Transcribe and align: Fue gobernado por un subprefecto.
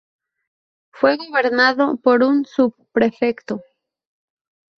Fue 0.89 1.15
gobernado 1.15 1.95
por 1.97 2.23
un 2.23 2.43
subprefecto. 2.43 3.61